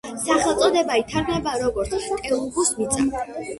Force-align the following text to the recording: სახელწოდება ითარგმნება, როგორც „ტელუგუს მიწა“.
სახელწოდება 0.21 0.95
ითარგმნება, 1.01 1.53
როგორც 1.65 1.95
„ტელუგუს 2.25 2.75
მიწა“. 2.83 3.09